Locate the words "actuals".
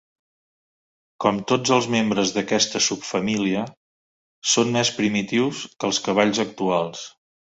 6.49-7.07